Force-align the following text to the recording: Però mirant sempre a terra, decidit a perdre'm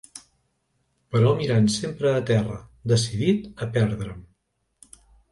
Però 1.15 1.33
mirant 1.41 1.67
sempre 1.73 2.13
a 2.19 2.23
terra, 2.29 2.55
decidit 2.93 3.61
a 3.65 3.69
perdre'm 3.77 4.25